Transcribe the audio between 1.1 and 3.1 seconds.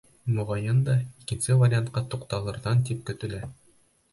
икенсе вариантҡа туҡталырҙар тип